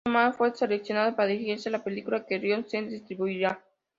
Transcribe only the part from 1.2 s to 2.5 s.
dirigir la película, que